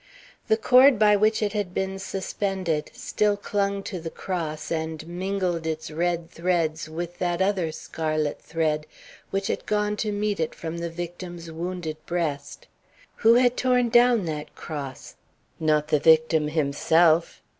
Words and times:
The 0.47 0.57
cord 0.57 0.97
by 0.97 1.15
which 1.15 1.43
it 1.43 1.53
had 1.53 1.75
been 1.75 1.99
suspended 1.99 2.89
still 2.91 3.37
clung 3.37 3.83
to 3.83 3.99
the 3.99 4.09
cross 4.09 4.71
and 4.71 5.05
mingled 5.05 5.67
its 5.67 5.91
red 5.91 6.31
threads 6.31 6.89
with 6.89 7.19
that 7.19 7.39
other 7.39 7.71
scarlet 7.71 8.41
thread 8.41 8.87
which 9.29 9.45
had 9.45 9.67
gone 9.67 9.95
to 9.97 10.11
meet 10.11 10.39
it 10.39 10.55
from 10.55 10.79
the 10.79 10.89
victim's 10.89 11.51
wounded 11.51 12.03
breast. 12.07 12.65
Who 13.17 13.35
had 13.35 13.55
torn 13.55 13.89
down 13.89 14.25
that 14.25 14.55
cross? 14.55 15.17
Not 15.59 15.89
the 15.89 15.99
victim 15.99 16.47
himself. 16.47 17.43